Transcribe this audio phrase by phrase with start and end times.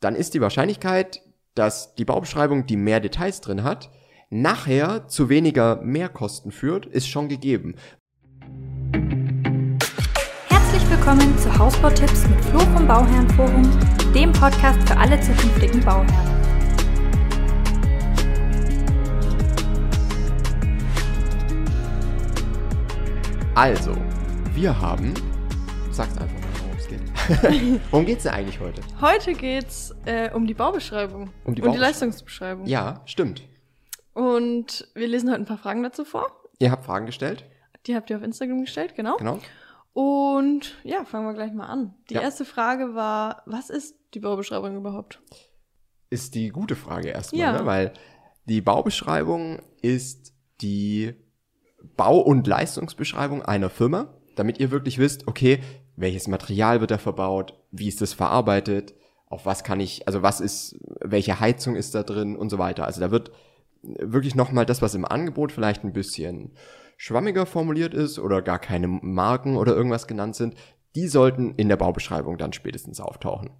[0.00, 1.20] dann ist die Wahrscheinlichkeit,
[1.54, 3.90] dass die Baubeschreibung, die mehr Details drin hat,
[4.30, 7.74] nachher zu weniger Mehrkosten führt, ist schon gegeben.
[10.48, 13.70] Herzlich willkommen zu Hausbautipps mit Flo vom Bauherrenforum,
[14.14, 16.40] dem Podcast für alle zukünftigen Bauherren.
[23.54, 23.94] Also,
[24.54, 25.12] wir haben,
[25.90, 26.39] sag's einfach
[27.90, 28.06] worum es geht.
[28.06, 28.82] geht's denn eigentlich heute?
[29.00, 31.80] Heute geht's äh, um die Baubeschreibung Um die und die Baubeschreibung.
[31.80, 32.66] Leistungsbeschreibung.
[32.66, 33.42] Ja, stimmt.
[34.12, 36.26] Und wir lesen heute ein paar Fragen dazu vor.
[36.58, 37.44] Ihr habt Fragen gestellt,
[37.86, 39.16] Die habt ihr auf Instagram gestellt, genau.
[39.16, 39.38] genau.
[39.92, 41.94] Und ja, fangen wir gleich mal an.
[42.10, 42.20] Die Ja.
[42.20, 45.20] erste Frage war, was ist die Baubeschreibung überhaupt?
[46.10, 47.52] Ist die gute Frage erstmal, Ja.
[47.52, 47.66] ne?
[47.66, 47.92] weil
[48.44, 51.14] die Baubeschreibung ist die
[51.96, 55.60] Bau- und Leistungsbeschreibung einer Firma, damit ihr wirklich wisst, okay,
[56.00, 58.94] welches Material wird da verbaut, wie ist das verarbeitet,
[59.26, 62.86] auf was kann ich, also was ist, welche Heizung ist da drin und so weiter.
[62.86, 63.30] Also da wird
[63.82, 66.52] wirklich nochmal das, was im Angebot vielleicht ein bisschen
[66.96, 70.54] schwammiger formuliert ist oder gar keine Marken oder irgendwas genannt sind,
[70.94, 73.50] die sollten in der Baubeschreibung dann spätestens auftauchen.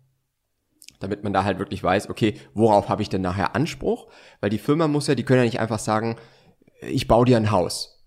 [0.98, 4.08] Damit man da halt wirklich weiß, okay, worauf habe ich denn nachher Anspruch?
[4.40, 6.16] Weil die Firma muss ja, die können ja nicht einfach sagen,
[6.80, 7.99] ich baue dir ein Haus.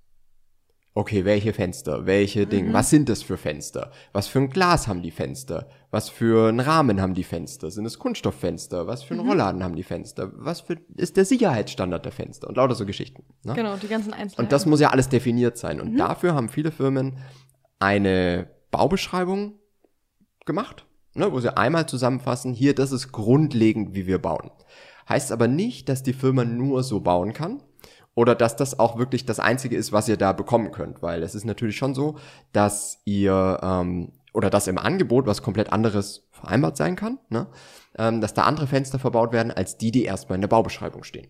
[0.95, 3.91] Okay, welche Fenster, welche Dinge, was sind das für Fenster?
[4.11, 5.67] Was für ein Glas haben die Fenster?
[5.89, 7.71] Was für einen Rahmen haben die Fenster?
[7.71, 8.85] Sind es Kunststofffenster?
[8.85, 10.31] Was für einen Rollladen haben die Fenster?
[10.35, 12.47] Was für ist der Sicherheitsstandard der Fenster?
[12.47, 13.23] Und lauter so Geschichten.
[13.43, 13.53] Ne?
[13.53, 14.41] Genau, die ganzen Einzelheiten.
[14.43, 15.81] Und das muss ja alles definiert sein.
[15.81, 17.17] Und dafür haben viele Firmen
[17.79, 19.59] eine Baubeschreibung
[20.45, 24.51] gemacht, ne, wo sie einmal zusammenfassen, hier, das ist grundlegend, wie wir bauen.
[25.09, 27.63] Heißt aber nicht, dass die Firma nur so bauen kann
[28.15, 31.35] oder dass das auch wirklich das Einzige ist, was ihr da bekommen könnt, weil es
[31.35, 32.17] ist natürlich schon so,
[32.51, 37.47] dass ihr ähm, oder dass im Angebot was komplett anderes vereinbart sein kann, ne?
[37.97, 41.27] ähm, dass da andere Fenster verbaut werden, als die, die erstmal in der Baubeschreibung stehen.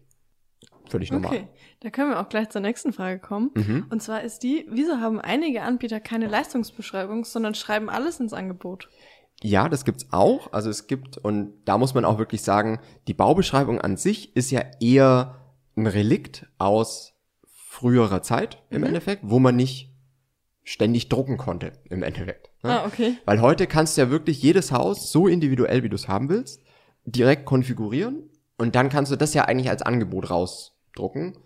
[0.90, 1.32] Völlig normal.
[1.32, 1.48] Okay,
[1.80, 3.52] da können wir auch gleich zur nächsten Frage kommen.
[3.54, 3.86] Mhm.
[3.90, 8.90] Und zwar ist die, wieso haben einige Anbieter keine Leistungsbeschreibung, sondern schreiben alles ins Angebot?
[9.42, 10.54] Ja, das gibt's auch.
[10.54, 14.52] Also es gibt, und da muss man auch wirklich sagen, die Baubeschreibung an sich ist
[14.52, 15.43] ja eher
[15.76, 17.14] ein Relikt aus
[17.46, 19.92] früherer Zeit im Endeffekt, wo man nicht
[20.64, 22.52] ständig drucken konnte im Endeffekt.
[22.64, 22.80] ne?
[22.82, 23.18] Ah, okay.
[23.26, 26.62] Weil heute kannst du ja wirklich jedes Haus so individuell, wie du es haben willst,
[27.06, 31.38] direkt konfigurieren und dann kannst du das ja eigentlich als Angebot rausdrucken,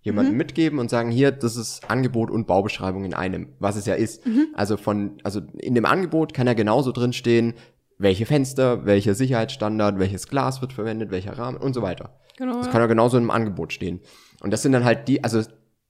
[0.00, 3.94] jemandem mitgeben und sagen, hier, das ist Angebot und Baubeschreibung in einem, was es ja
[3.94, 4.22] ist.
[4.54, 7.54] Also von, also in dem Angebot kann ja genauso drin stehen,
[7.98, 12.18] welche Fenster, welcher Sicherheitsstandard, welches Glas wird verwendet, welcher Rahmen und so weiter.
[12.36, 12.58] Genau.
[12.58, 14.00] Das kann ja genauso im Angebot stehen.
[14.40, 15.42] Und das sind dann halt die, also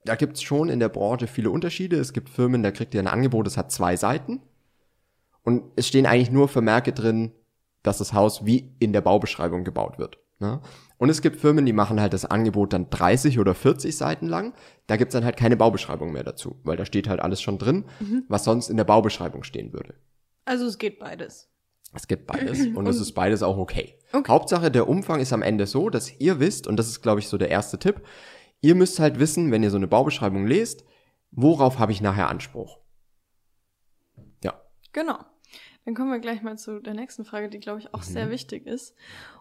[0.05, 1.97] da gibt's schon in der Branche viele Unterschiede.
[1.97, 4.41] Es gibt Firmen, da kriegt ihr ein Angebot, das hat zwei Seiten.
[5.43, 7.31] Und es stehen eigentlich nur Vermerke drin,
[7.83, 10.19] dass das Haus wie in der Baubeschreibung gebaut wird.
[10.39, 10.61] Ne?
[10.97, 14.53] Und es gibt Firmen, die machen halt das Angebot dann 30 oder 40 Seiten lang.
[14.87, 17.85] Da gibt's dann halt keine Baubeschreibung mehr dazu, weil da steht halt alles schon drin,
[18.27, 19.95] was sonst in der Baubeschreibung stehen würde.
[20.45, 21.49] Also es geht beides.
[21.93, 23.97] Es gibt beides und es ist beides auch okay.
[24.13, 24.31] Okay.
[24.31, 27.27] Hauptsache, der Umfang ist am Ende so, dass ihr wisst, und das ist, glaube ich,
[27.27, 28.01] so der erste Tipp,
[28.61, 30.83] ihr müsst halt wissen, wenn ihr so eine Baubeschreibung lest,
[31.31, 32.79] worauf habe ich nachher Anspruch?
[34.43, 34.61] Ja.
[34.93, 35.17] Genau.
[35.85, 38.11] Dann kommen wir gleich mal zu der nächsten Frage, die, glaube ich, auch Mhm.
[38.13, 38.93] sehr wichtig ist.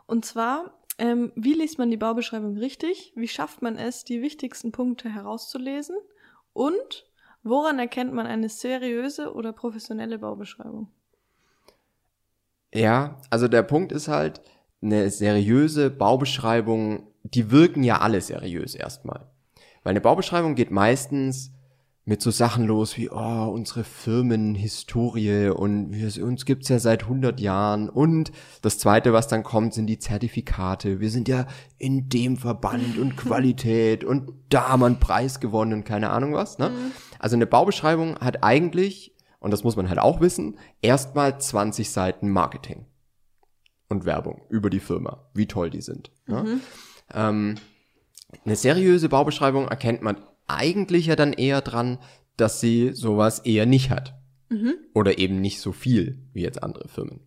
[0.07, 3.13] Und zwar, ähm, wie liest man die Baubeschreibung richtig?
[3.17, 5.97] Wie schafft man es, die wichtigsten Punkte herauszulesen?
[6.53, 7.07] Und
[7.43, 10.89] woran erkennt man eine seriöse oder professionelle Baubeschreibung?
[12.77, 14.43] Ja, also der Punkt ist halt,
[14.83, 19.27] eine seriöse Baubeschreibung, die wirken ja alle seriös erstmal.
[19.83, 21.53] Weil eine Baubeschreibung geht meistens
[22.05, 27.41] mit so Sachen los wie, oh, unsere Firmenhistorie und wir, uns gibt's ja seit 100
[27.41, 28.31] Jahren und
[28.63, 31.01] das zweite, was dann kommt, sind die Zertifikate.
[31.01, 31.47] Wir sind ja
[31.79, 36.35] in dem Verband und Qualität und da haben wir einen Preis gewonnen und keine Ahnung
[36.35, 36.71] was, ne?
[37.19, 42.31] Also eine Baubeschreibung hat eigentlich, und das muss man halt auch wissen, erstmal 20 Seiten
[42.31, 42.87] Marketing
[43.89, 46.11] und Werbung über die Firma, wie toll die sind.
[46.27, 46.61] Ne?
[47.15, 47.55] Ähm,
[48.45, 50.17] eine seriöse Baubeschreibung erkennt man
[50.49, 51.99] eigentlich ja dann eher dran,
[52.37, 54.15] dass sie sowas eher nicht hat.
[54.95, 57.21] Oder eben nicht so viel wie jetzt andere Firmen.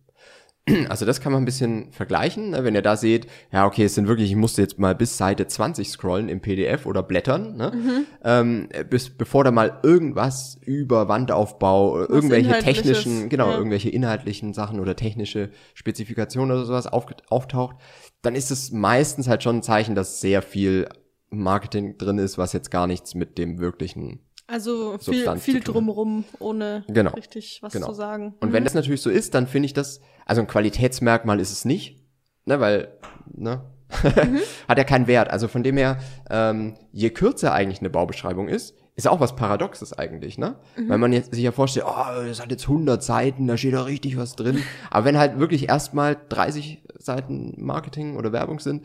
[0.88, 2.64] Also das kann man ein bisschen vergleichen, ne?
[2.64, 5.46] wenn ihr da seht, ja okay, es sind wirklich, ich musste jetzt mal bis Seite
[5.46, 8.04] 20 scrollen im PDF oder blättern, ne?
[8.24, 13.56] ähm, bis, bevor da mal irgendwas über Wandaufbau, oder irgendwelche Inhaltliches, technischen, genau, ja.
[13.56, 17.76] irgendwelche inhaltlichen Sachen oder technische Spezifikationen oder sowas auf, auftaucht,
[18.22, 20.88] dann ist es meistens halt schon ein Zeichen, dass sehr viel
[21.30, 26.24] Marketing drin ist, was jetzt gar nichts mit dem wirklichen Also viel, Substanz viel drumrum,
[26.40, 27.12] ohne Genau.
[27.12, 27.88] richtig was Genau.
[27.88, 28.34] zu sagen.
[28.40, 31.64] Und wenn das natürlich so ist, dann finde ich das, also ein Qualitätsmerkmal ist es
[31.64, 32.02] nicht,
[32.44, 32.88] ne, weil,
[33.32, 33.62] ne,
[34.68, 35.30] hat ja keinen Wert.
[35.30, 35.98] Also von dem her,
[36.30, 40.56] ähm, je kürzer eigentlich eine Baubeschreibung ist, ist auch was Paradoxes eigentlich, ne?
[40.76, 43.82] Weil man jetzt sich ja vorstellt, oh, das hat jetzt 100 Seiten, da steht da
[43.82, 44.62] richtig was drin.
[44.90, 48.84] Aber wenn halt wirklich erstmal 30 Seiten Marketing oder Werbung sind,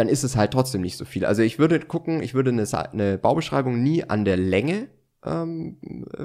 [0.00, 1.26] dann ist es halt trotzdem nicht so viel.
[1.26, 4.88] Also ich würde gucken, ich würde eine, eine Baubeschreibung nie an der Länge
[5.24, 5.76] ähm,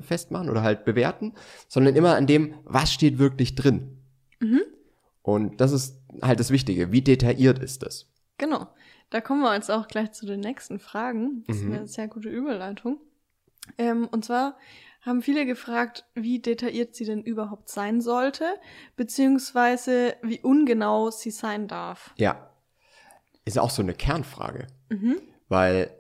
[0.01, 1.33] festmachen oder halt bewerten,
[1.67, 3.97] sondern immer an dem, was steht wirklich drin.
[5.21, 6.93] Und das ist halt das Wichtige.
[6.93, 8.07] Wie detailliert ist das?
[8.37, 8.67] Genau.
[9.09, 11.43] Da kommen wir jetzt auch gleich zu den nächsten Fragen.
[11.47, 11.71] Das Mhm.
[11.71, 12.99] ist eine sehr gute Überleitung.
[13.77, 14.57] Ähm, und zwar
[15.01, 18.45] haben viele gefragt, wie detailliert sie denn überhaupt sein sollte,
[18.95, 22.13] beziehungsweise wie ungenau sie sein darf.
[22.17, 22.49] Ja.
[23.45, 24.67] Ist auch so eine Kernfrage.
[24.89, 25.17] Mhm.
[25.47, 25.91] Weil,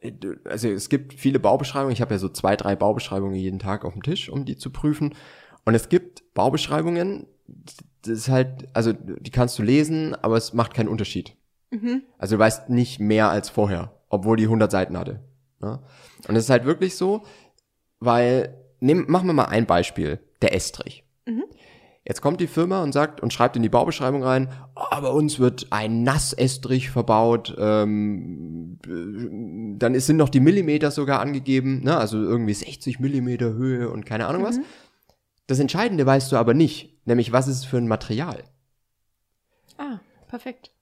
[0.00, 0.12] äh,
[0.44, 1.92] also es gibt viele Baubeschreibungen.
[1.92, 4.70] Ich habe ja so zwei, drei Baubeschreibungen jeden Tag auf dem Tisch, um die zu
[4.70, 5.14] prüfen.
[5.64, 7.26] Und es gibt Baubeschreibungen,
[8.02, 11.36] das ist halt, also die kannst du lesen, aber es macht keinen Unterschied.
[11.70, 12.02] Mhm.
[12.18, 15.20] Also du weißt nicht mehr als vorher, obwohl die 100 Seiten hatte.
[15.60, 15.80] Ne?
[16.28, 17.24] Und es ist halt wirklich so,
[18.00, 21.04] weil, nehm, machen wir mal ein Beispiel, der Estrich.
[21.26, 21.44] Mhm.
[22.06, 25.38] Jetzt kommt die Firma und sagt und schreibt in die Baubeschreibung rein, oh, bei uns
[25.38, 31.96] wird ein Nassestrich verbaut, ähm, äh, dann ist, sind noch die Millimeter sogar angegeben, ne?
[31.96, 34.60] also irgendwie 60 Millimeter Höhe und keine Ahnung was.
[35.46, 38.44] Das Entscheidende weißt du aber nicht, nämlich was ist es für ein Material.
[39.78, 40.73] Ah, perfekt.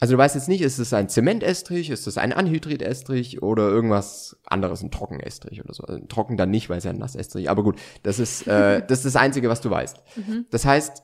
[0.00, 4.36] Also du weißt jetzt nicht, ist es ein Zementestrich, ist es ein Anhydridestrich oder irgendwas
[4.46, 5.82] anderes, ein Trockenestrich oder so.
[5.84, 7.50] Also trocken dann nicht, weil es ja ein Nassestrich.
[7.50, 10.00] Aber gut, das ist, äh, das ist das Einzige, was du weißt.
[10.50, 11.02] Das heißt,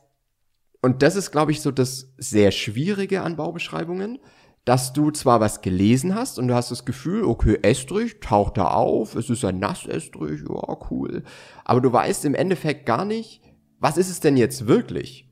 [0.80, 4.20] und das ist, glaube ich, so das sehr Schwierige an Baubeschreibungen,
[4.64, 8.68] dass du zwar was gelesen hast und du hast das Gefühl, okay, Estrich taucht da
[8.68, 11.24] auf, es ist ein Nassestrich, ja, cool.
[11.64, 13.42] Aber du weißt im Endeffekt gar nicht,
[13.80, 15.28] was ist es denn jetzt wirklich?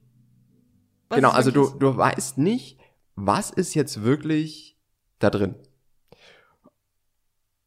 [1.09, 2.79] Was genau, also du, du weißt nicht,
[3.17, 4.79] was ist jetzt wirklich
[5.19, 5.55] da drin.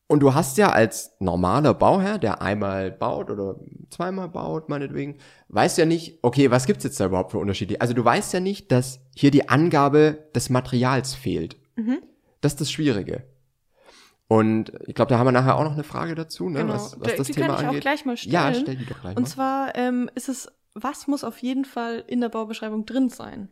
[0.08, 3.60] Und du hast ja als normaler Bauherr, der einmal baut oder
[3.90, 7.82] zweimal baut, meinetwegen, weißt ja nicht, okay, was gibt's jetzt da überhaupt für Unterschiede?
[7.82, 11.58] Also du weißt ja nicht, dass hier die Angabe des Materials fehlt.
[11.76, 12.04] Mhm.
[12.42, 13.24] Das ist das Schwierige.
[14.28, 16.74] Und ich glaube, da haben wir nachher auch noch eine Frage dazu, ne, Genau.
[16.74, 17.82] was, was das die Thema kann ich auch angeht.
[17.82, 18.62] gleich mal Ja, stellen.
[18.64, 19.30] stell die doch gleich Und mal.
[19.30, 23.50] zwar ähm, ist es, was muss auf jeden Fall in der Baubeschreibung drin sein?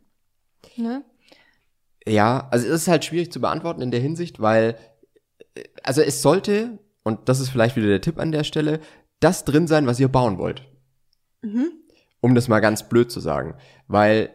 [0.77, 1.03] Ne?
[2.07, 4.77] Ja, also es ist halt schwierig zu beantworten in der Hinsicht, weil,
[5.55, 8.79] äh, also es sollte, und das ist vielleicht wieder der Tipp an der Stelle,
[9.19, 10.63] das drin sein, was ihr bauen wollt.
[11.41, 11.71] Mhm.
[12.21, 13.55] Um das mal ganz blöd zu sagen.
[13.87, 14.29] Weil,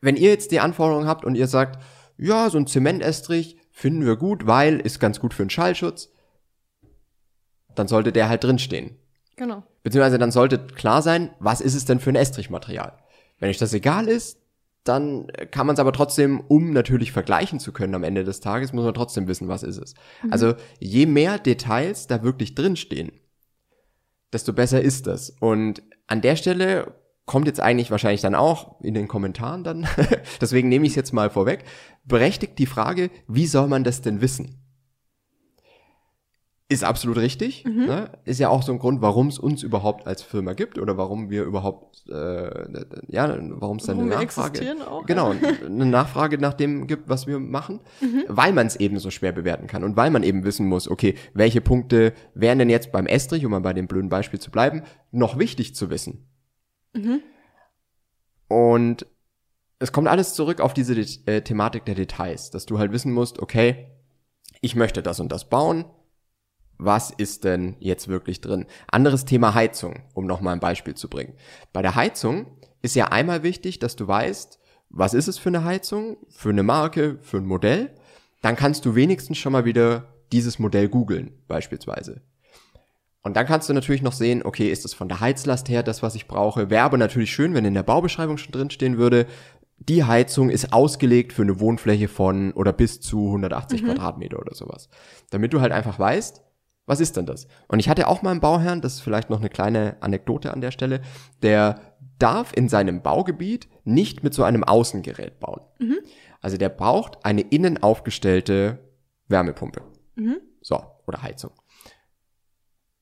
[0.00, 1.82] wenn ihr jetzt die Anforderung habt und ihr sagt,
[2.16, 6.10] ja, so ein Zementestrich finden wir gut, weil ist ganz gut für den Schallschutz,
[7.74, 8.96] dann sollte der halt drinstehen.
[9.36, 9.62] Genau.
[9.84, 12.98] Beziehungsweise dann sollte klar sein, was ist es denn für ein Estrichmaterial.
[13.38, 14.40] Wenn euch das egal ist,
[14.84, 18.72] dann kann man es aber trotzdem, um natürlich vergleichen zu können am Ende des Tages,
[18.72, 19.94] muss man trotzdem wissen, was ist es.
[20.30, 23.12] Also je mehr Details da wirklich drinstehen,
[24.32, 25.30] desto besser ist das.
[25.40, 26.94] Und an der Stelle
[27.26, 29.86] kommt jetzt eigentlich wahrscheinlich dann auch in den Kommentaren dann,
[30.40, 31.64] deswegen nehme ich es jetzt mal vorweg,
[32.04, 34.67] berechtigt die Frage, wie soll man das denn wissen?
[36.70, 37.64] Ist absolut richtig.
[37.64, 38.10] Ne?
[38.26, 41.30] Ist ja auch so ein Grund, warum es uns überhaupt als Firma gibt oder warum
[41.30, 45.32] wir überhaupt, äh, ja, warum es dann eine Nachfrage, auch, genau,
[45.64, 47.80] eine Nachfrage nach dem gibt, was wir machen,
[48.28, 51.14] weil man es eben so schwer bewerten kann und weil man eben wissen muss, okay,
[51.32, 54.82] welche Punkte wären denn jetzt beim Estrich, um mal bei dem blöden Beispiel zu bleiben,
[55.10, 56.28] noch wichtig zu wissen.
[58.48, 59.06] Und
[59.78, 60.94] es kommt alles zurück auf diese
[61.26, 63.86] äh, Thematik der Details, dass du halt wissen musst, okay,
[64.60, 65.86] ich möchte das und das bauen.
[66.78, 68.66] Was ist denn jetzt wirklich drin?
[68.86, 71.34] Anderes Thema Heizung, um nochmal ein Beispiel zu bringen.
[71.72, 72.46] Bei der Heizung
[72.82, 76.62] ist ja einmal wichtig, dass du weißt, was ist es für eine Heizung, für eine
[76.62, 77.94] Marke, für ein Modell.
[78.42, 82.22] Dann kannst du wenigstens schon mal wieder dieses Modell googeln, beispielsweise.
[83.22, 86.02] Und dann kannst du natürlich noch sehen, okay, ist es von der Heizlast her das,
[86.02, 86.70] was ich brauche?
[86.70, 89.26] Wäre aber natürlich schön, wenn in der Baubeschreibung schon drinstehen würde,
[89.78, 94.88] die Heizung ist ausgelegt für eine Wohnfläche von oder bis zu 180 Quadratmeter oder sowas.
[95.30, 96.42] Damit du halt einfach weißt,
[96.88, 97.46] was ist denn das?
[97.68, 100.60] Und ich hatte auch mal einen Bauherrn, das ist vielleicht noch eine kleine Anekdote an
[100.60, 101.02] der Stelle,
[101.42, 101.80] der
[102.18, 105.60] darf in seinem Baugebiet nicht mit so einem Außengerät bauen.
[106.40, 108.78] Also der braucht eine innen aufgestellte
[109.28, 109.82] Wärmepumpe.
[110.62, 111.50] So, oder Heizung.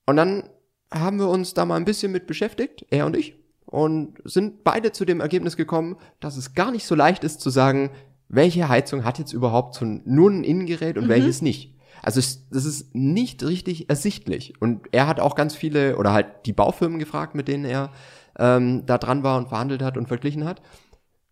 [0.05, 0.49] Und dann
[0.93, 4.91] haben wir uns da mal ein bisschen mit beschäftigt, er und ich, und sind beide
[4.91, 7.91] zu dem Ergebnis gekommen, dass es gar nicht so leicht ist zu sagen,
[8.29, 11.76] welche Heizung hat jetzt überhaupt so nur ein Innengerät und welches nicht.
[12.03, 14.53] Also es, das ist nicht richtig ersichtlich.
[14.61, 17.91] Und er hat auch ganz viele, oder halt die Baufirmen gefragt, mit denen er
[18.39, 20.61] ähm, da dran war und verhandelt hat und verglichen hat.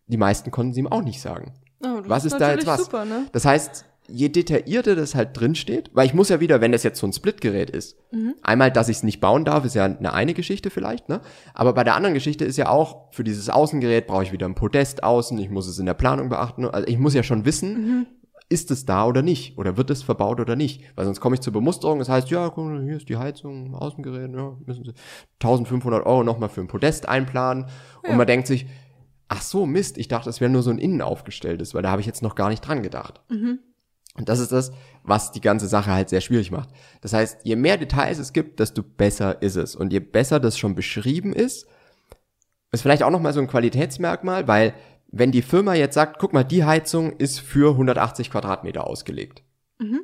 [0.07, 1.53] Die meisten konnten sie ihm auch nicht sagen.
[1.83, 2.83] Oh, was ist ist da jetzt was?
[2.85, 3.25] super, ne?
[3.31, 6.83] Das heißt, je detaillierter das halt drin steht, weil ich muss ja wieder, wenn das
[6.83, 8.35] jetzt so ein Splitgerät ist, Mhm.
[8.43, 11.21] einmal, dass ich es nicht bauen darf, ist ja eine eine Geschichte vielleicht, ne?
[11.53, 14.55] Aber bei der anderen Geschichte ist ja auch, für dieses Außengerät brauche ich wieder ein
[14.55, 16.65] Podest außen, ich muss es in der Planung beachten.
[16.65, 18.05] Also ich muss ja schon wissen, Mhm.
[18.47, 19.57] Ist es da oder nicht?
[19.57, 20.83] Oder wird es verbaut oder nicht?
[20.95, 23.73] Weil sonst komme ich zur Bemusterung, das heißt, ja, guck mal, hier ist die Heizung,
[23.73, 24.93] Außengerät, ja, müssen Sie
[25.39, 27.65] 1500 Euro nochmal für ein Podest einplanen.
[28.03, 28.15] Und Ja.
[28.15, 28.67] man denkt sich,
[29.27, 32.01] ach so, Mist, ich dachte, es wäre nur so ein innen aufgestelltes, weil da habe
[32.01, 33.21] ich jetzt noch gar nicht dran gedacht.
[33.29, 33.59] Mhm.
[34.17, 34.71] Und das ist das,
[35.03, 36.69] was die ganze Sache halt sehr schwierig macht.
[37.01, 39.75] Das heißt, je mehr Details es gibt, desto besser ist es.
[39.75, 41.67] Und je besser das schon beschrieben ist,
[42.71, 44.73] ist vielleicht auch nochmal so ein Qualitätsmerkmal, weil
[45.17, 49.43] wenn die Firma jetzt sagt, guck mal, die Heizung ist für 180 Quadratmeter ausgelegt,
[49.79, 50.01] Mhm.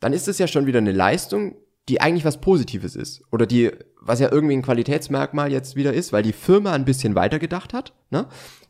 [0.00, 1.56] dann ist es ja schon wieder eine Leistung,
[1.88, 3.22] die eigentlich was Positives ist.
[3.32, 7.14] Oder die, was ja irgendwie ein Qualitätsmerkmal jetzt wieder ist, weil die Firma ein bisschen
[7.14, 8.26] weiter gedacht hat, ne?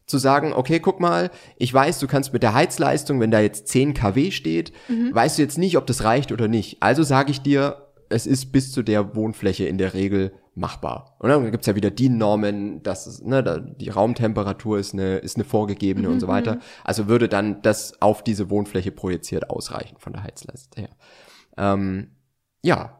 [0.07, 3.67] Zu sagen, okay, guck mal, ich weiß, du kannst mit der Heizleistung, wenn da jetzt
[3.67, 4.73] 10 kW steht,
[5.13, 6.81] weißt du jetzt nicht, ob das reicht oder nicht.
[6.81, 11.17] Also sage ich dir, es ist bis zu der Wohnfläche in der Regel machbar.
[11.19, 15.37] Und dann gibt's ja wieder DIN-Normen, dass es, ne, da, die Raumtemperatur ist eine, ist
[15.37, 16.59] eine vorgegebene und so weiter.
[16.83, 20.97] Also würde dann das auf diese Wohnfläche projiziert ausreichen von der Heizleistung her.
[21.59, 22.13] Ähm,
[22.63, 22.99] ja,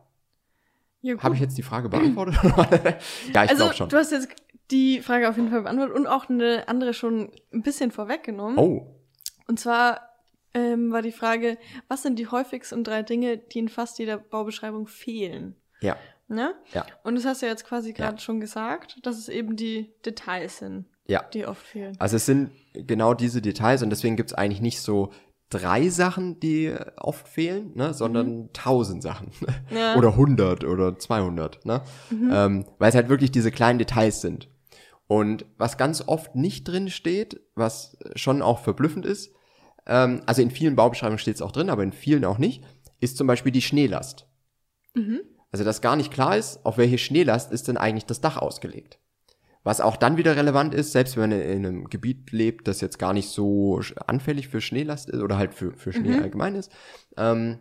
[1.01, 2.37] Ja, habe ich jetzt die Frage beantwortet?
[3.35, 3.89] ja, ich also, glaube schon.
[3.89, 4.29] du hast jetzt
[4.71, 8.59] die Frage auf jeden Fall beantwortet und auch eine andere schon ein bisschen vorweggenommen.
[8.59, 8.87] Oh,
[9.49, 10.01] Und zwar
[10.53, 11.57] ähm, war die Frage,
[11.89, 15.57] was sind die häufigsten drei Dinge, die in fast jeder Baubeschreibung fehlen?
[15.81, 15.97] ja,
[16.29, 16.55] Ne?
[16.73, 19.93] ja, Und das hast du ja jetzt quasi gerade schon gesagt, dass es eben die
[20.05, 21.23] Details sind, ja.
[21.33, 21.95] die oft fehlen.
[22.01, 25.13] Also es sind genau diese Details und deswegen gibt's eigentlich nicht so
[25.51, 29.31] drei Sachen, die oft fehlen, ne, sondern tausend Sachen.
[29.71, 29.95] Ja.
[29.97, 31.83] oder 100 oder 200, ne?
[32.11, 34.49] Ähm, weil es halt wirklich diese kleinen Details sind.
[35.07, 39.33] Und was ganz oft nicht drin steht, was schon auch verblüffend ist,
[39.87, 42.65] ähm, also in vielen Baubeschreibungen steht es auch drin, aber in vielen auch nicht,
[42.99, 44.27] ist zum Beispiel die Schneelast.
[45.53, 48.99] Also dass gar nicht klar ist, auf welche Schneelast ist denn eigentlich das Dach ausgelegt.
[49.63, 52.99] Was auch dann wieder relevant ist, selbst wenn man in einem Gebiet lebt, das jetzt
[52.99, 56.71] gar nicht so anfällig für Schneelast ist oder halt für, für Schnee allgemein ist,
[57.17, 57.59] ähm,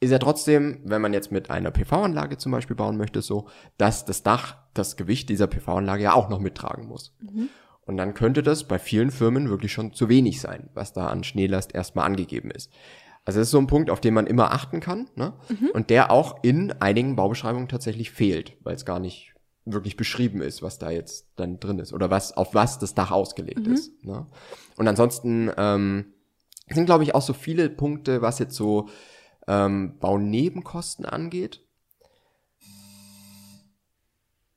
[0.00, 4.04] ist ja trotzdem, wenn man jetzt mit einer PV-Anlage zum Beispiel bauen möchte, so, dass
[4.04, 7.14] das Dach das Gewicht dieser PV-Anlage ja auch noch mittragen muss.
[7.82, 11.22] Und dann könnte das bei vielen Firmen wirklich schon zu wenig sein, was da an
[11.22, 12.72] Schneelast erstmal angegeben ist.
[13.24, 15.32] Also das ist so ein Punkt, auf den man immer achten kann, ne?
[15.72, 20.62] Und der auch in einigen Baubeschreibungen tatsächlich fehlt, weil es gar nicht wirklich beschrieben ist,
[20.62, 24.04] was da jetzt dann drin ist oder was auf was das Dach ausgelegt ist.
[24.04, 24.26] Ne?
[24.76, 26.12] Und ansonsten ähm,
[26.68, 28.88] sind, glaube ich, auch so viele Punkte, was jetzt so
[29.46, 31.60] ähm, Baunebenkosten angeht.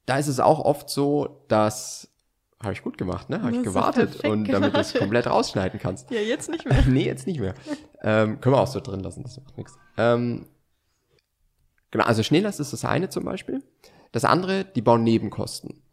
[0.06, 2.10] Da ist es auch oft so, dass
[2.62, 3.42] habe ich gut gemacht, ne?
[3.42, 6.10] Habe ich gewartet und damit du es komplett rausschneiden kannst.
[6.10, 6.84] Ja, jetzt nicht mehr.
[6.88, 7.54] nee, jetzt nicht mehr.
[8.02, 9.78] Ähm, können wir auch so drin lassen, das macht nichts.
[9.98, 10.48] Ähm,
[11.92, 13.64] genau, also Schneelast ist das eine zum Beispiel.
[14.12, 15.84] Das andere, die Baunebenkosten.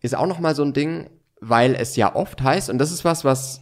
[0.00, 3.24] Ist auch nochmal so ein Ding, weil es ja oft heißt, und das ist was,
[3.24, 3.60] was,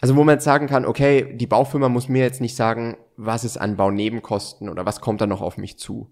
[0.00, 3.44] also wo man jetzt sagen kann, okay, die Baufirma muss mir jetzt nicht sagen, was
[3.44, 6.10] ist an Baunebenkosten oder was kommt da noch auf mich zu.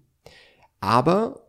[0.79, 1.41] Aber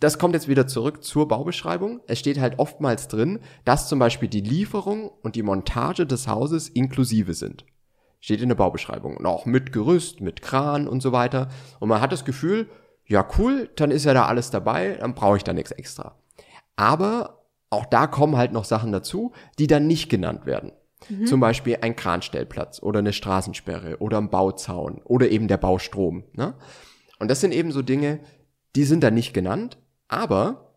[0.00, 2.00] das kommt jetzt wieder zurück zur Baubeschreibung.
[2.06, 6.68] Es steht halt oftmals drin, dass zum Beispiel die Lieferung und die Montage des Hauses
[6.68, 7.64] inklusive sind.
[8.20, 9.16] Steht in der Baubeschreibung.
[9.16, 11.48] Und auch mit Gerüst, mit Kran und so weiter.
[11.80, 12.68] Und man hat das Gefühl,
[13.06, 16.14] ja cool, dann ist ja da alles dabei, dann brauche ich da nichts extra.
[16.76, 20.72] Aber auch da kommen halt noch Sachen dazu, die dann nicht genannt werden.
[21.26, 26.24] Zum Beispiel ein Kranstellplatz oder eine Straßensperre oder ein Bauzaun oder eben der Baustrom.
[26.32, 26.54] Ne?
[27.18, 28.20] Und das sind eben so Dinge,
[28.76, 29.78] die sind da nicht genannt,
[30.08, 30.74] aber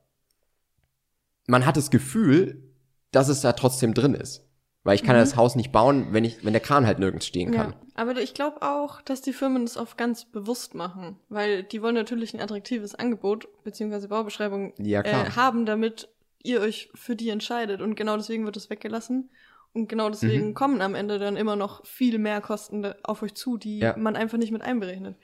[1.48, 2.64] man hat das Gefühl,
[3.12, 4.44] dass es da trotzdem drin ist.
[4.84, 7.26] Weil ich kann ja das Haus nicht bauen, wenn ich, wenn der Kran halt nirgends
[7.26, 7.72] stehen kann.
[7.72, 11.82] Ja, aber ich glaube auch, dass die Firmen das oft ganz bewusst machen, weil die
[11.82, 16.08] wollen natürlich ein attraktives Angebot beziehungsweise Baubeschreibung Ja, äh, haben, damit
[16.42, 17.82] ihr euch für die entscheidet.
[17.82, 19.30] Und genau deswegen wird es weggelassen.
[19.74, 20.54] Und genau deswegen Mhm.
[20.54, 23.98] kommen am Ende dann immer noch viel mehr Kosten auf euch zu, die Ja.
[23.98, 25.18] man einfach nicht mit einberechnet.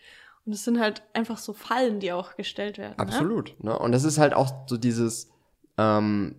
[0.45, 2.95] Und es sind halt einfach so Fallen, die auch gestellt werden.
[2.97, 2.99] Ne?
[2.99, 3.55] Absolut.
[3.63, 3.77] Ne?
[3.77, 5.29] Und das ist halt auch so dieses,
[5.77, 6.35] ähm,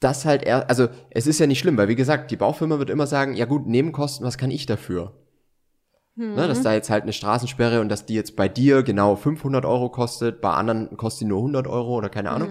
[0.00, 2.90] das halt eher, also es ist ja nicht schlimm, weil wie gesagt, die Baufirma wird
[2.90, 5.14] immer sagen, ja gut, Nebenkosten, was kann ich dafür?
[6.14, 6.34] Mhm.
[6.34, 9.64] Ne, dass da jetzt halt eine Straßensperre und dass die jetzt bei dir genau 500
[9.64, 12.50] Euro kostet, bei anderen kostet die nur 100 Euro oder keine Ahnung.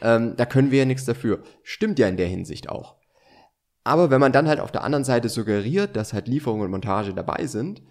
[0.00, 1.42] Ähm, da können wir ja nichts dafür.
[1.62, 2.96] Stimmt ja in der Hinsicht auch.
[3.84, 7.12] Aber wenn man dann halt auf der anderen Seite suggeriert, dass halt Lieferung und Montage
[7.12, 7.82] dabei sind,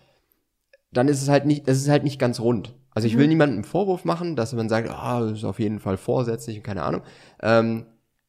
[0.91, 2.75] dann ist es halt nicht, es ist halt nicht ganz rund.
[2.93, 5.79] Also ich will niemandem einen Vorwurf machen, dass man sagt, ah, das ist auf jeden
[5.79, 7.03] Fall vorsätzlich und keine Ahnung.
[7.41, 7.85] Ähm,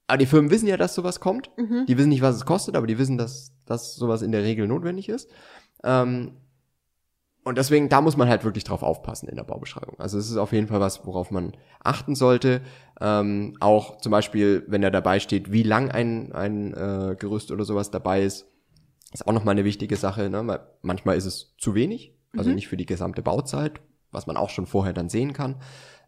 [0.07, 1.51] aber die Firmen wissen ja, dass sowas kommt.
[1.89, 4.43] Die wissen nicht, was es kostet, aber die wissen, dass, dass dass sowas in der
[4.43, 5.29] Regel notwendig ist.
[5.83, 6.37] Ähm,
[7.45, 9.99] und deswegen, da muss man halt wirklich drauf aufpassen in der Baubeschreibung.
[9.99, 12.61] Also es ist auf jeden Fall was, worauf man achten sollte.
[13.01, 17.65] Ähm, auch zum Beispiel, wenn da dabei steht, wie lang ein, ein äh, Gerüst oder
[17.65, 18.47] sowas dabei ist,
[19.13, 20.31] ist auch nochmal eine wichtige Sache.
[20.31, 20.47] Ne?
[20.47, 22.57] Weil manchmal ist es zu wenig, also Mhm.
[22.57, 25.57] nicht für die gesamte Bauzeit, was man auch schon vorher dann sehen kann.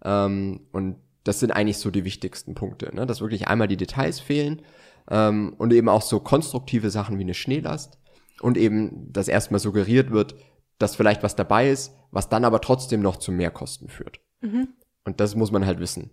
[0.05, 3.07] Ähm, und das sind eigentlich so die wichtigsten Punkte, ne?
[3.07, 4.63] dass wirklich einmal die Details fehlen
[5.11, 7.99] ähm, und eben auch so konstruktive Sachen wie eine Schneelast
[8.41, 10.35] und eben, dass erstmal suggeriert wird,
[10.79, 14.21] dass vielleicht was dabei ist, was dann aber trotzdem noch zu Mehrkosten führt.
[14.43, 14.69] Mhm.
[15.05, 16.11] Und das muss man halt wissen.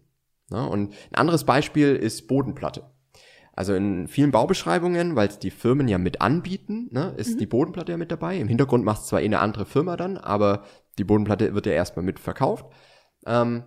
[0.49, 0.65] Ne?
[0.67, 2.89] Und ein anderes Beispiel ist Bodenplatte.
[3.53, 7.91] Also in vielen Baubeschreibungen, weil es die Firmen ja mit anbieten, ne, ist die Bodenplatte
[7.91, 8.37] ja mit dabei.
[8.37, 10.63] Im Hintergrund macht es zwar eh eine andere Firma dann, aber
[10.97, 12.65] die Bodenplatte wird ja erstmal mit verkauft.
[13.25, 13.63] Ähm,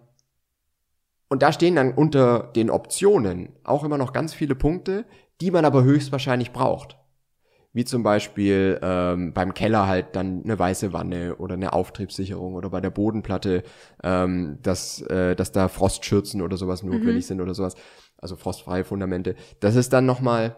[1.29, 5.05] und da stehen dann unter den Optionen auch immer noch ganz viele Punkte,
[5.41, 6.99] die man aber höchstwahrscheinlich braucht.
[7.75, 12.71] Wie zum Beispiel ähm, beim Keller halt dann eine weiße Wanne oder eine Auftriebssicherung oder
[12.71, 13.64] bei der Bodenplatte,
[14.02, 17.75] ähm, dass, äh, dass da Frostschürzen oder sowas notwendig sind oder sowas.
[18.16, 19.35] Also frostfreie Fundamente.
[19.59, 20.57] Das ist dann nochmal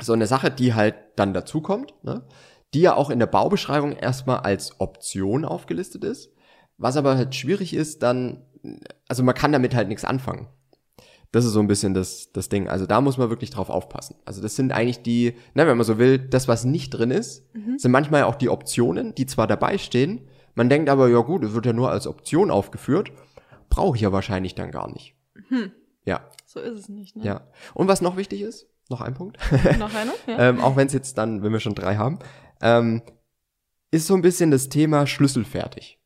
[0.00, 2.22] so eine Sache, die halt dann dazukommt, ne?
[2.74, 6.32] die ja auch in der Baubeschreibung erstmal als Option aufgelistet ist.
[6.76, 8.42] Was aber halt schwierig ist, dann,
[9.08, 10.48] also man kann damit halt nichts anfangen.
[11.36, 12.66] Das ist so ein bisschen das, das Ding.
[12.66, 14.16] Also da muss man wirklich drauf aufpassen.
[14.24, 17.44] Also das sind eigentlich die, na, wenn man so will, das, was nicht drin ist,
[17.76, 20.22] sind manchmal auch die Optionen, die zwar dabei stehen.
[20.54, 23.12] Man denkt aber, ja gut, es wird ja nur als Option aufgeführt.
[23.68, 25.14] Brauche ich ja wahrscheinlich dann gar nicht.
[26.06, 27.24] Ja, So ist es nicht, ne?
[27.26, 27.46] ja.
[27.74, 29.36] Und was noch wichtig ist, noch ein Punkt,
[29.78, 30.14] Noch einer?
[30.26, 30.38] Ja.
[30.48, 32.18] ähm, auch wenn es jetzt dann, wenn wir schon drei haben,
[32.62, 33.02] ähm,
[33.90, 36.00] ist so ein bisschen das Thema schlüsselfertig.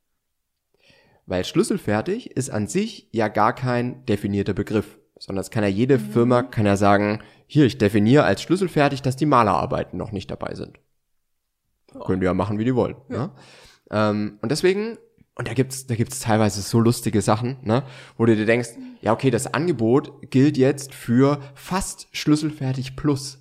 [1.26, 6.00] Weil schlüsselfertig ist an sich ja gar kein definierter Begriff, sondern es kann ja jede
[6.00, 10.54] Firma, kann ja sagen, hier, ich definiere als schlüsselfertig, dass die Malerarbeiten noch nicht dabei
[10.54, 10.80] sind.
[12.04, 12.96] Können die ja machen, wie die wollen.
[13.08, 13.30] Ne?
[13.90, 14.99] Ähm, und deswegen,
[15.34, 17.82] und da gibt's, da gibt's teilweise so lustige Sachen, ne,
[18.16, 18.71] wo du dir denkst,
[19.02, 23.38] ja, okay, das Angebot gilt jetzt für fast schlüsselfertig plus.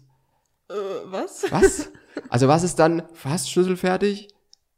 [0.70, 0.74] Äh,
[1.06, 1.46] was?
[1.50, 1.92] Was?
[2.30, 4.28] Also was ist dann fast schlüsselfertig?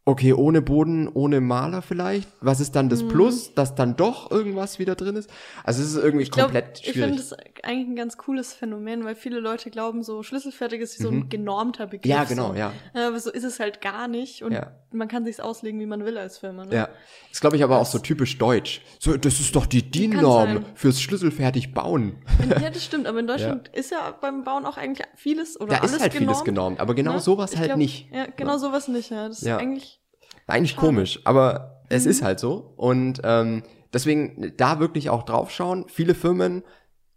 [0.03, 2.27] Okay, ohne Boden, ohne Maler vielleicht.
[2.41, 2.89] Was ist dann Mhm.
[2.89, 5.29] das Plus, dass dann doch irgendwas wieder drin ist?
[5.63, 7.29] Also es ist irgendwie Ich glaub, komplett Ich finde schwierig.
[7.29, 7.33] das
[7.63, 11.29] eigentlich ein ganz cooles Phänomen, weil viele Leute glauben, so schlüsselfertig ist wie so ein
[11.29, 12.05] genormter Begriff.
[12.05, 12.09] Mhm.
[12.09, 12.55] Ja, genau, so.
[12.57, 12.73] ja.
[12.95, 14.71] Aber so ist es halt gar nicht und Ja.
[14.91, 16.65] man kann sich's auslegen, wie man will als Firma.
[16.65, 16.73] Ne?
[16.75, 16.89] Ja.
[17.31, 18.81] Ist, glaube ich, aber auch so typisch deutsch.
[18.99, 22.15] So, das ist doch die DIN-Norm fürs schlüsselfertig bauen.
[22.59, 23.05] ja, das stimmt.
[23.05, 26.13] Aber in Deutschland ist ja beim Bauen auch eigentlich vieles oder Da alles ist halt
[26.13, 27.19] vieles genormt, genormt, aber genau ne?
[27.19, 28.09] sowas Ich halt glaub, nicht.
[28.11, 29.11] Ja, genau sowas nicht.
[29.11, 29.57] Ja, das Ja.
[29.57, 30.00] ist eigentlich
[30.47, 30.87] Eigentlich Schade.
[30.87, 32.11] komisch, aber es Mhm.
[32.11, 32.73] ist halt so.
[32.75, 35.85] Und ähm, deswegen da wirklich auch drauf schauen.
[35.87, 36.63] Viele Firmen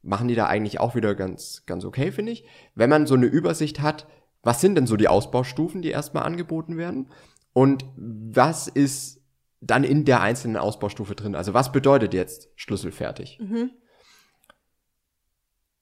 [0.02, 2.44] machen die da eigentlich auch wieder ganz, ganz okay, finde ich.
[2.74, 4.06] Wenn man so eine Übersicht hat,
[4.42, 7.10] was sind denn so die Ausbaustufen, die erstmal angeboten werden?
[7.54, 9.20] Und was ist
[9.60, 11.34] dann in der einzelnen Ausbaustufe drin?
[11.34, 13.38] Also was bedeutet jetzt schlüsselfertig?
[13.40, 13.70] Mhm.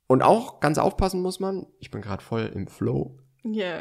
[0.07, 3.77] Und auch ganz aufpassen muss man, ich bin gerade voll im Flow, ja.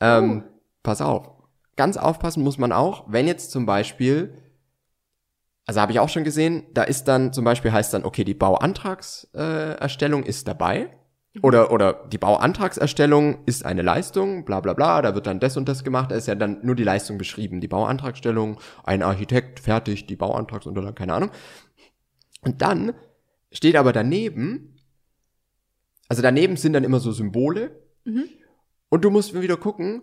[0.00, 0.44] ähm,
[0.82, 1.30] pass auf.
[1.76, 4.38] Ganz aufpassen muss man auch, wenn jetzt zum Beispiel,
[5.66, 8.34] also habe ich auch schon gesehen, da ist dann zum Beispiel heißt dann, okay, die
[8.34, 10.90] Bauantragserstellung äh, ist dabei.
[11.42, 15.68] Oder, oder die Bauantragserstellung ist eine Leistung, bla bla bla, da wird dann das und
[15.68, 17.60] das gemacht, da ist ja dann nur die Leistung beschrieben.
[17.60, 21.30] Die Bauantragstellung, ein Architekt, fertig, die Bauantragsunterlagen, keine Ahnung.
[22.42, 22.92] Und dann
[23.50, 24.76] steht aber daneben,
[26.08, 28.24] also daneben sind dann immer so Symbole, Mhm.
[28.90, 30.02] und du musst wieder gucken,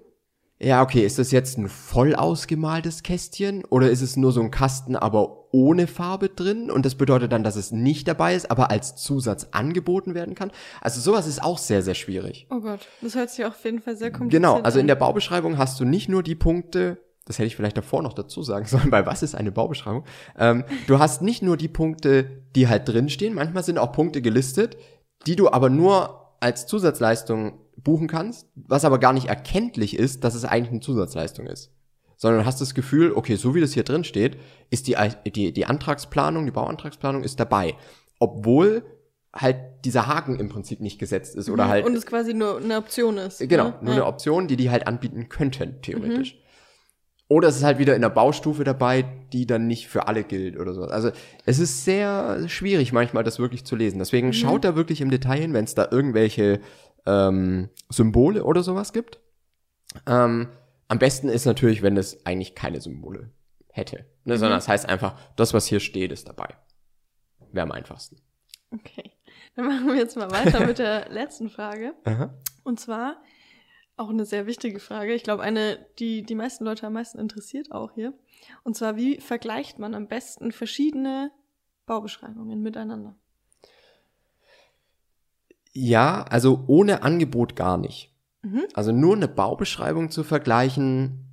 [0.63, 4.52] ja, okay, ist das jetzt ein voll ausgemaltes Kästchen oder ist es nur so ein
[4.52, 6.69] Kasten, aber ohne Farbe drin?
[6.69, 10.52] Und das bedeutet dann, dass es nicht dabei ist, aber als Zusatz angeboten werden kann.
[10.80, 12.45] Also sowas ist auch sehr, sehr schwierig.
[12.52, 14.88] Oh Gott, das hört sich auf jeden Fall sehr kompliziert Genau, also in an.
[14.88, 18.43] der Baubeschreibung hast du nicht nur die Punkte, das hätte ich vielleicht davor noch dazu
[18.43, 20.06] sagen sollen, bei was ist eine Baubeschreibung?
[20.38, 24.78] Ähm, du hast nicht nur die Punkte, die halt drinstehen, manchmal sind auch Punkte gelistet,
[25.26, 30.36] die du aber nur als Zusatzleistung buchen kannst, was aber gar nicht erkenntlich ist, dass
[30.36, 31.72] es eigentlich eine Zusatzleistung ist.
[32.17, 34.38] Sondern du hast das Gefühl, okay, so wie das hier drin steht,
[34.70, 34.96] ist die,
[35.28, 37.76] die, die Antragsplanung, die Bauantragsplanung ist dabei.
[38.20, 38.84] Obwohl
[39.34, 42.78] halt dieser Haken im Prinzip nicht gesetzt ist oder halt Und es quasi nur eine
[42.78, 43.39] Option ist.
[43.39, 43.78] Genau, ne?
[43.82, 44.02] nur ja.
[44.02, 46.38] eine Option, die die halt anbieten könnten, theoretisch.
[47.32, 50.60] Oder es ist halt wieder in der Baustufe dabei, die dann nicht für alle gilt
[50.60, 50.84] oder so.
[50.84, 51.12] Also
[51.46, 54.00] es ist sehr schwierig manchmal, das wirklich zu lesen.
[54.00, 56.60] Deswegen schaut da wirklich im Detail hin, wenn es da irgendwelche
[57.06, 59.20] ähm, Symbole oder sowas gibt.
[60.08, 60.50] Ähm,
[60.88, 63.32] am besten ist natürlich, wenn es eigentlich keine Symbole
[63.70, 64.06] hätte.
[64.26, 66.56] Ne, Sondern das heißt einfach, das, was hier steht, ist dabei.
[67.52, 68.18] Wäre am einfachsten.
[68.72, 69.12] Okay.
[69.56, 71.94] Dann machen wir jetzt mal weiter mit der letzten Frage.
[72.06, 72.34] Aha.
[72.64, 73.22] Und zwar,
[73.98, 75.14] Auch eine sehr wichtige Frage.
[75.14, 78.14] Ich glaube, eine, die die meisten Leute am meisten interessiert auch hier.
[78.64, 81.32] Und zwar, wie vergleicht man am besten verschiedene
[81.86, 83.16] Baubeschreibungen miteinander?
[85.74, 88.14] Ja, also ohne Angebot gar nicht.
[88.44, 88.64] Mhm.
[88.74, 91.28] Also nur eine Baubeschreibung zu vergleichen,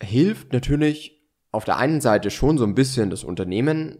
[0.00, 3.98] hilft natürlich auf der einen Seite schon so ein bisschen das Unternehmen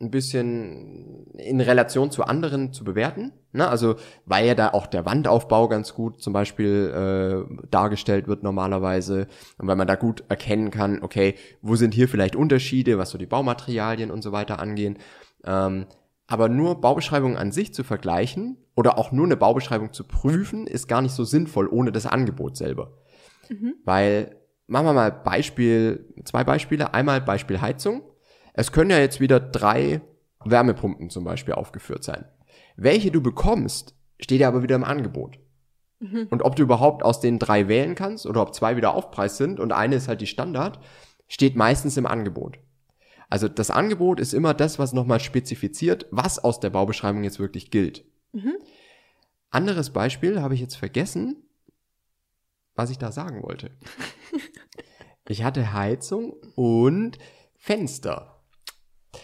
[0.00, 3.32] ein bisschen in Relation zu anderen zu bewerten.
[3.52, 3.68] Ne?
[3.68, 9.26] Also weil ja da auch der Wandaufbau ganz gut zum Beispiel äh, dargestellt wird normalerweise
[9.58, 13.18] und weil man da gut erkennen kann, okay, wo sind hier vielleicht Unterschiede, was so
[13.18, 14.98] die Baumaterialien und so weiter angehen.
[15.44, 15.86] Ähm,
[16.30, 20.86] aber nur Baubeschreibungen an sich zu vergleichen oder auch nur eine Baubeschreibung zu prüfen, ist
[20.86, 22.96] gar nicht so sinnvoll ohne das Angebot selber.
[23.48, 23.74] Mhm.
[23.84, 24.36] Weil,
[24.68, 26.94] machen wir mal Beispiel, zwei Beispiele.
[26.94, 28.02] Einmal Beispiel Heizung.
[28.54, 30.02] Es können ja jetzt wieder drei
[30.44, 32.26] Wärmepumpen zum Beispiel aufgeführt sein.
[32.76, 35.40] Welche du bekommst, steht ja aber wieder im Angebot.
[35.98, 36.28] Mhm.
[36.30, 39.58] Und ob du überhaupt aus den drei wählen kannst oder ob zwei wieder Aufpreis sind
[39.58, 40.78] und eine ist halt die Standard,
[41.26, 42.60] steht meistens im Angebot.
[43.30, 47.70] Also das Angebot ist immer das, was nochmal spezifiziert, was aus der Baubeschreibung jetzt wirklich
[47.70, 48.04] gilt.
[48.32, 48.56] Mhm.
[49.50, 51.36] Anderes Beispiel habe ich jetzt vergessen,
[52.74, 53.70] was ich da sagen wollte.
[55.28, 57.18] ich hatte Heizung und
[57.56, 58.42] Fenster.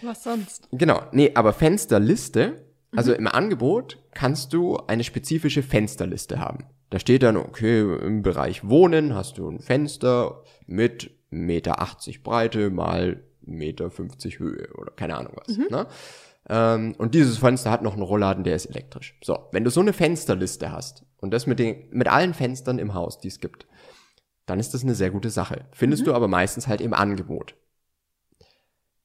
[0.03, 0.69] Was sonst?
[0.71, 3.19] Genau, nee, aber Fensterliste, also mhm.
[3.19, 6.67] im Angebot kannst du eine spezifische Fensterliste haben.
[6.91, 12.71] Da steht dann, okay, im Bereich Wohnen hast du ein Fenster mit Meter 80 Breite
[12.71, 15.57] mal Meter 50 Höhe oder keine Ahnung was.
[15.57, 15.67] Mhm.
[15.71, 15.87] Ne?
[16.49, 19.19] Ähm, und dieses Fenster hat noch einen Rollladen, der ist elektrisch.
[19.23, 22.95] So, wenn du so eine Fensterliste hast und das mit, den, mit allen Fenstern im
[22.95, 23.67] Haus, die es gibt,
[24.47, 25.67] dann ist das eine sehr gute Sache.
[25.73, 26.07] Findest mhm.
[26.07, 27.57] du aber meistens halt im Angebot.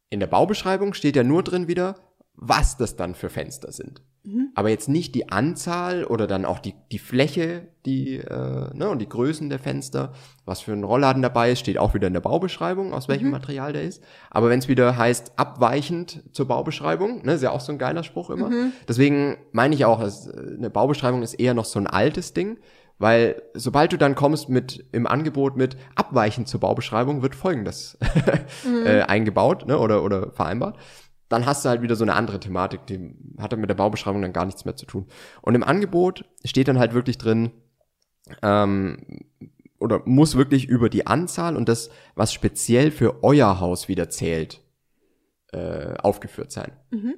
[0.09, 1.95] In der Baubeschreibung steht ja nur drin wieder,
[2.41, 4.01] was das dann für Fenster sind.
[4.23, 4.49] Mhm.
[4.55, 8.99] Aber jetzt nicht die Anzahl oder dann auch die, die Fläche, die, äh, ne, und
[8.99, 10.13] die Größen der Fenster.
[10.43, 13.31] Was für ein Rollladen dabei ist, steht auch wieder in der Baubeschreibung, aus welchem mhm.
[13.31, 14.03] Material der ist.
[14.31, 18.03] Aber wenn es wieder heißt, abweichend zur Baubeschreibung, ne, ist ja auch so ein geiler
[18.03, 18.49] Spruch immer.
[18.49, 18.71] Mhm.
[18.87, 22.57] Deswegen meine ich auch, eine Baubeschreibung ist eher noch so ein altes Ding.
[22.97, 27.97] Weil sobald du dann kommst mit im Angebot mit abweichend zur Baubeschreibung, wird folgendes
[28.63, 28.85] mhm.
[28.85, 30.77] äh, eingebaut ne, oder, oder vereinbart
[31.31, 34.21] dann hast du halt wieder so eine andere Thematik, die hat dann mit der Baubeschreibung
[34.21, 35.07] dann gar nichts mehr zu tun.
[35.41, 37.51] Und im Angebot steht dann halt wirklich drin,
[38.41, 38.97] ähm,
[39.79, 44.61] oder muss wirklich über die Anzahl und das, was speziell für euer Haus wieder zählt,
[45.53, 46.71] äh, aufgeführt sein.
[46.91, 47.15] Mhm.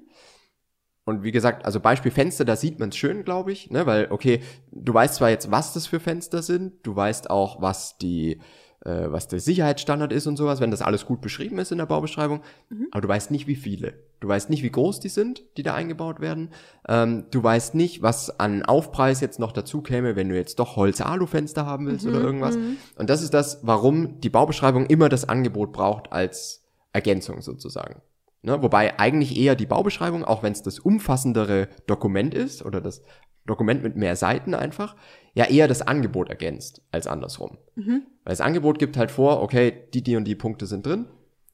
[1.06, 3.86] Und wie gesagt, also Beispiel Fenster, da sieht man es schön, glaube ich, ne?
[3.86, 7.98] weil, okay, du weißt zwar jetzt, was das für Fenster sind, du weißt auch, was
[7.98, 8.40] die
[8.86, 11.86] äh, was der Sicherheitsstandard ist und sowas, wenn das alles gut beschrieben ist in der
[11.86, 12.42] Baubeschreibung.
[12.70, 12.88] Mhm.
[12.92, 13.94] Aber du weißt nicht, wie viele.
[14.20, 16.50] Du weißt nicht, wie groß die sind, die da eingebaut werden.
[16.88, 20.76] Ähm, du weißt nicht, was an Aufpreis jetzt noch dazu käme, wenn du jetzt doch
[20.76, 22.12] Holz-Alu-Fenster haben willst mhm.
[22.12, 22.58] oder irgendwas.
[22.58, 22.78] Mhm.
[22.98, 28.02] Und das ist das, warum die Baubeschreibung immer das Angebot braucht als Ergänzung sozusagen.
[28.44, 28.62] Ne?
[28.62, 33.02] Wobei eigentlich eher die Baubeschreibung, auch wenn es das umfassendere Dokument ist oder das
[33.46, 34.96] Dokument mit mehr Seiten einfach,
[35.34, 37.58] ja eher das Angebot ergänzt als andersrum.
[37.76, 38.04] Mhm.
[38.24, 41.08] Weil das Angebot gibt halt vor, okay, die, die und die Punkte sind drin.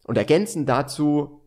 [0.06, 1.42] Und ergänzend dazu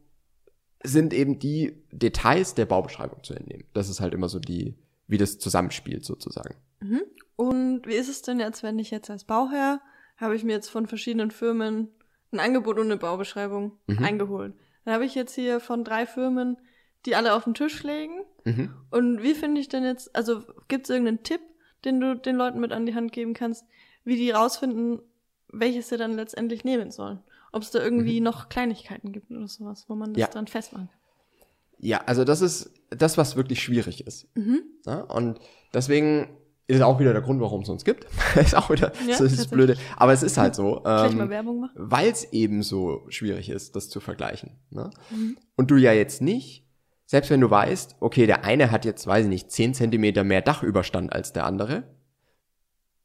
[0.82, 3.64] sind eben die Details der Baubeschreibung zu entnehmen.
[3.72, 4.76] Das ist halt immer so die,
[5.06, 6.56] wie das zusammenspielt sozusagen.
[6.80, 7.02] Mhm.
[7.36, 9.80] Und wie ist es denn jetzt, wenn ich jetzt als Bauherr,
[10.16, 11.88] habe ich mir jetzt von verschiedenen Firmen
[12.32, 13.98] ein Angebot und eine Baubeschreibung mhm.
[13.98, 14.54] eingeholt.
[14.84, 16.56] Dann habe ich jetzt hier von drei Firmen
[17.06, 18.24] die alle auf den Tisch legen.
[18.44, 18.74] Mhm.
[18.90, 21.40] Und wie finde ich denn jetzt, also gibt es irgendeinen Tipp,
[21.84, 23.64] den du den Leuten mit an die Hand geben kannst,
[24.04, 25.00] wie die rausfinden,
[25.48, 27.20] welches sie dann letztendlich nehmen sollen?
[27.52, 28.24] Ob es da irgendwie mhm.
[28.24, 30.26] noch Kleinigkeiten gibt oder sowas, wo man das ja.
[30.28, 30.88] dann festmacht.
[31.78, 34.28] Ja, also das ist das, was wirklich schwierig ist.
[34.36, 34.62] Mhm.
[34.86, 35.40] Ja, und
[35.74, 36.28] deswegen
[36.66, 38.06] ist auch wieder der Grund, warum es uns gibt.
[38.36, 39.76] ist auch wieder ja, so das Blöde.
[39.96, 40.82] Aber es ist halt so.
[40.84, 41.30] Ähm,
[41.74, 44.58] Weil es eben so schwierig ist, das zu vergleichen.
[44.70, 44.90] Ne?
[45.10, 45.36] Mhm.
[45.56, 46.62] Und du ja jetzt nicht
[47.12, 50.40] selbst wenn du weißt, okay, der eine hat jetzt, weiß ich nicht, 10 Zentimeter mehr
[50.40, 51.82] Dachüberstand als der andere,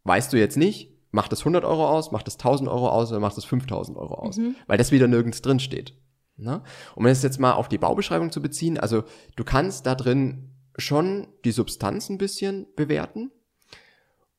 [0.05, 3.19] weißt du jetzt nicht, macht das 100 Euro aus, macht das 1000 Euro aus oder
[3.19, 4.55] macht das 5000 Euro aus, mhm.
[4.65, 5.93] weil das wieder nirgends drin steht.
[6.37, 6.63] Ne?
[6.95, 9.03] Um es jetzt mal auf die Baubeschreibung zu beziehen, also
[9.35, 13.31] du kannst da drin schon die Substanz ein bisschen bewerten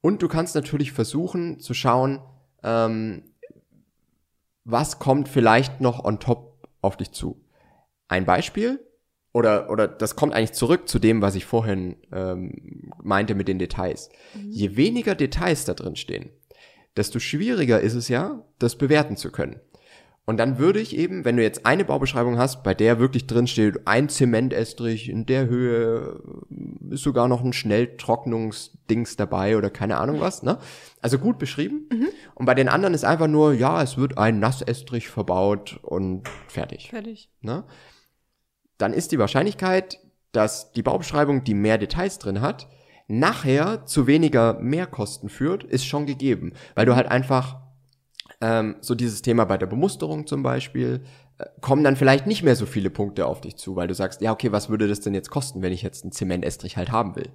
[0.08, 2.20] und du kannst natürlich versuchen zu schauen,
[2.62, 3.24] ähm,
[4.64, 7.44] was kommt vielleicht noch on top auf dich zu.
[8.08, 8.80] Ein Beispiel,
[9.34, 13.58] oder, oder das kommt eigentlich zurück zu dem, was ich vorhin ähm, meinte mit den
[13.58, 14.08] Details.
[14.32, 14.50] Mhm.
[14.50, 16.30] Je weniger Details da drin stehen,
[16.96, 19.60] desto schwieriger ist es ja, das bewerten zu können.
[20.28, 23.46] Und dann würde ich eben, wenn du jetzt eine Baubeschreibung hast, bei der wirklich drin
[23.46, 26.20] steht, ein Zementestrich in der Höhe,
[26.90, 30.58] ist sogar noch ein Schnelltrocknungsdings dabei oder keine Ahnung was, ne?
[31.00, 31.88] Also gut beschrieben.
[32.34, 36.90] Und bei den anderen ist einfach nur, ja, es wird ein Nassestrich verbaut und fertig.
[36.90, 37.30] Fertig.
[37.40, 37.64] Ne?
[38.76, 39.98] Dann ist die Wahrscheinlichkeit,
[40.32, 42.68] dass die Baubeschreibung, die mehr Details drin hat,
[43.06, 46.52] nachher zu weniger Mehrkosten führt, ist schon gegeben.
[46.74, 47.67] Weil du halt einfach
[48.40, 51.02] ähm, so dieses Thema bei der Bemusterung zum Beispiel,
[51.38, 54.20] äh, kommen dann vielleicht nicht mehr so viele Punkte auf dich zu, weil du sagst,
[54.20, 57.16] ja, okay, was würde das denn jetzt kosten, wenn ich jetzt einen Zementestrich halt haben
[57.16, 57.30] will?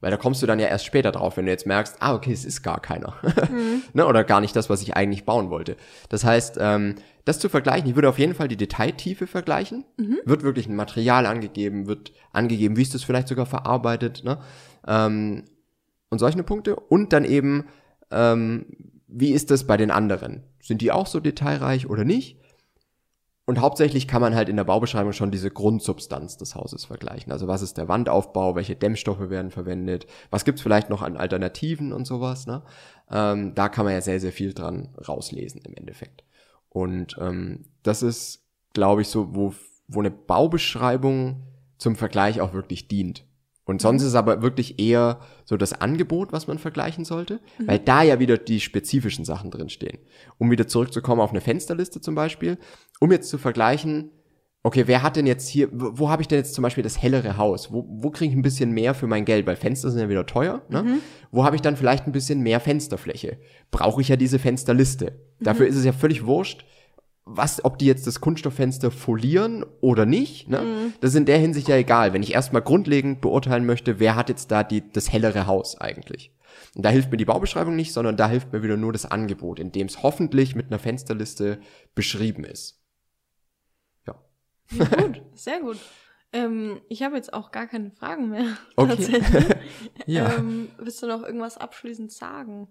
[0.00, 2.32] Weil da kommst du dann ja erst später drauf, wenn du jetzt merkst, ah, okay,
[2.32, 3.16] es ist gar keiner.
[3.92, 4.06] ne?
[4.06, 5.76] Oder gar nicht das, was ich eigentlich bauen wollte.
[6.08, 6.94] Das heißt, ähm,
[7.26, 9.84] das zu vergleichen, ich würde auf jeden Fall die Detailtiefe vergleichen.
[10.24, 14.38] Wird wirklich ein Material angegeben, wird angegeben, wie ist das vielleicht sogar verarbeitet, ne?
[14.86, 15.44] Ähm,
[16.08, 16.76] und solche Punkte.
[16.76, 17.66] Und dann eben,
[18.10, 18.64] ähm,
[19.12, 20.42] wie ist das bei den anderen?
[20.60, 22.38] Sind die auch so detailreich oder nicht?
[23.50, 27.32] Und hauptsächlich kann man halt in der Baubeschreibung schon diese Grundsubstanz des Hauses vergleichen.
[27.32, 31.92] Also was ist der Wandaufbau, welche Dämmstoffe werden verwendet, was gibt's vielleicht noch an Alternativen
[31.92, 32.46] und sowas.
[32.46, 32.62] Ne?
[33.10, 36.22] Ähm, da kann man ja sehr, sehr viel dran rauslesen im Endeffekt.
[36.68, 39.52] Und ähm, das ist, glaube ich, so, wo,
[39.88, 41.42] wo eine Baubeschreibung
[41.76, 43.24] zum Vergleich auch wirklich dient.
[43.70, 47.78] Und sonst ist es aber wirklich eher so das Angebot, was man vergleichen sollte, weil
[47.78, 49.98] da ja wieder die spezifischen Sachen drinstehen.
[50.38, 52.58] Um wieder zurückzukommen auf eine Fensterliste zum Beispiel,
[52.98, 54.10] um jetzt zu vergleichen,
[54.62, 57.00] okay, wer hat denn jetzt hier, wo, wo habe ich denn jetzt zum Beispiel das
[57.00, 57.72] hellere Haus?
[57.72, 59.46] Wo, wo kriege ich ein bisschen mehr für mein Geld?
[59.46, 60.62] Weil Fenster sind ja wieder teuer.
[60.68, 60.98] Ne?
[61.30, 63.38] Wo habe ich dann vielleicht ein bisschen mehr Fensterfläche?
[63.70, 65.18] Brauche ich ja diese Fensterliste.
[65.40, 66.66] Dafür ist es ja völlig wurscht,
[67.36, 70.92] was, ob die jetzt das Kunststofffenster folieren oder nicht, ne?
[71.00, 72.12] Das ist in der Hinsicht ja egal.
[72.12, 76.32] Wenn ich erstmal grundlegend beurteilen möchte, wer hat jetzt da die, das hellere Haus eigentlich?
[76.74, 79.58] Und da hilft mir die Baubeschreibung nicht, sondern da hilft mir wieder nur das Angebot,
[79.58, 81.60] in dem es hoffentlich mit einer Fensterliste
[81.94, 82.80] beschrieben ist.
[84.06, 84.16] Ja.
[84.72, 85.78] Ja, gut, sehr gut.
[86.32, 88.56] Ähm, ich habe jetzt auch gar keine Fragen mehr.
[88.76, 89.22] Okay.
[90.06, 90.36] Ja.
[90.36, 92.68] Ähm, willst du noch irgendwas abschließend sagen?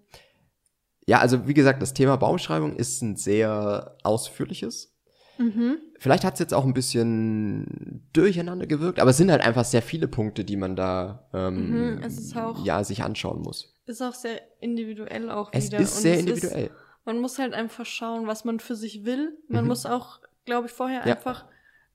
[1.09, 4.95] Ja, also wie gesagt, das Thema Baubeschreibung ist ein sehr ausführliches.
[5.37, 5.77] Mhm.
[5.97, 9.81] Vielleicht hat es jetzt auch ein bisschen durcheinander gewirkt, aber es sind halt einfach sehr
[9.81, 13.75] viele Punkte, die man da ähm, Mhm, ist auch- ja, sich anschauen muss.
[13.85, 15.79] Ist auch sehr individuell auch Es wieder.
[15.79, 16.69] ist Und sehr es individuell.
[17.05, 19.37] man muss halt einfach schauen, was man für sich will.
[19.47, 21.07] Man muss auch, glaube ich, vorher Mhm.
[21.07, 21.15] Ja.
[21.15, 21.45] einfach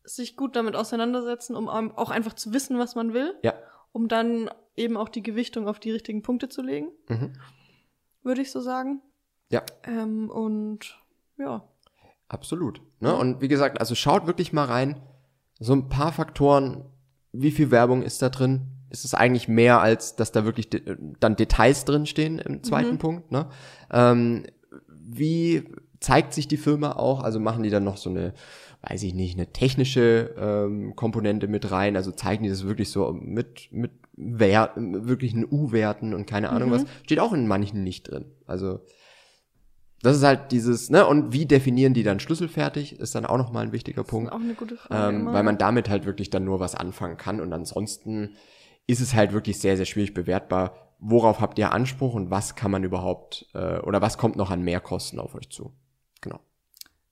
[0.04, 3.34] sich gut damit auseinandersetzen, um auch einfach zu wissen, was man will.
[3.42, 3.54] Ja.
[3.92, 7.32] Um dann eben auch die Gewichtung auf die richtigen Punkte zu legen, Mhm.
[8.24, 9.00] Würde ich so sagen.
[9.50, 9.62] Ja.
[9.84, 10.98] Ähm, und
[11.38, 11.62] ja.
[12.28, 12.80] Absolut.
[13.00, 13.14] Ne?
[13.14, 15.00] Und wie gesagt, also schaut wirklich mal rein.
[15.60, 16.84] So ein paar Faktoren,
[17.32, 18.66] wie viel Werbung ist da drin?
[18.90, 23.30] Ist es eigentlich mehr, als dass da wirklich de dann Details drinstehen im zweiten Punkt?
[23.30, 23.48] Ne?
[23.92, 24.44] Ähm,
[24.88, 25.64] wie
[26.00, 27.22] zeigt sich die Firma auch?
[27.22, 28.34] Also machen die dann noch so eine,
[28.82, 31.96] weiß ich nicht, eine technische ähm, Komponente mit rein?
[31.96, 36.84] Also zeigen die das wirklich so mit, mit Wer wirklichen U-Werten und keine Ahnung was?
[37.02, 38.32] Steht auch in manchen nicht drin.
[38.46, 38.80] Also
[40.04, 43.64] das ist halt dieses, ne, und wie definieren die dann schlüsselfertig, ist dann auch nochmal
[43.64, 44.30] ein wichtiger Punkt.
[44.30, 45.16] Auch eine gute Frage.
[45.16, 48.36] Ähm, weil man damit halt wirklich dann nur was anfangen kann und ansonsten
[48.86, 50.94] ist es halt wirklich sehr, sehr schwierig bewertbar.
[50.98, 54.62] Worauf habt ihr Anspruch und was kann man überhaupt, äh, oder was kommt noch an
[54.62, 55.72] Mehrkosten auf euch zu?
[56.20, 56.40] Genau.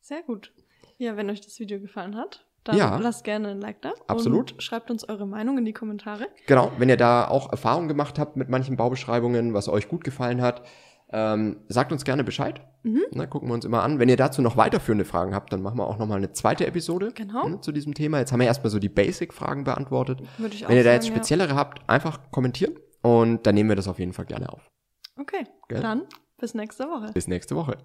[0.02, 0.52] Sehr gut.
[0.98, 2.96] Ja, wenn euch das Video gefallen hat, dann Ja.
[2.96, 3.92] lasst gerne ein Like da.
[4.06, 4.54] Absolut.
[4.62, 6.28] Schreibt uns eure Meinung in die Kommentare.
[6.46, 10.40] Genau, wenn ihr da auch Erfahrungen gemacht habt mit manchen Baubeschreibungen, was euch gut gefallen
[10.40, 10.62] hat,
[11.14, 12.62] ähm, sagt uns gerne Bescheid.
[12.84, 13.02] Mhm.
[13.12, 13.98] Na, gucken wir uns immer an.
[13.98, 17.12] Wenn ihr dazu noch weiterführende Fragen habt, dann machen wir auch nochmal eine zweite Episode
[17.14, 17.46] Genau.
[17.48, 18.18] ne, zu diesem Thema.
[18.18, 20.20] Jetzt haben wir erstmal so die Basic-Fragen beantwortet.
[20.38, 23.76] Würde ich auch Wenn ihr da jetzt speziellere habt, einfach kommentieren und dann nehmen wir
[23.76, 24.70] das auf jeden Fall gerne auf.
[25.16, 25.22] Ja.
[25.22, 25.80] Okay, Gell?
[25.80, 26.04] dann
[26.38, 27.12] bis nächste Woche.
[27.12, 27.76] Bis nächste Woche.